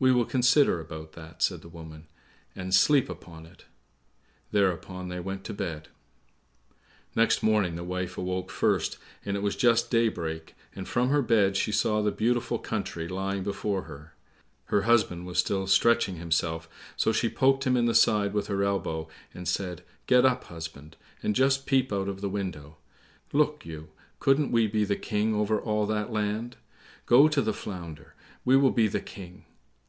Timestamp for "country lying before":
12.60-13.82